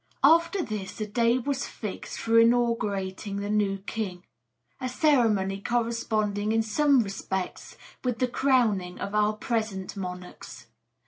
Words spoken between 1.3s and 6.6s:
was fixed for inaugurating the new king, a ceremony corresponding